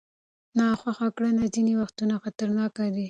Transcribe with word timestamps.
ناخوښه 0.57 1.07
کړنې 1.15 1.45
ځینې 1.55 1.73
وختونه 1.81 2.13
خطرناک 2.23 2.73
دي. 2.93 2.99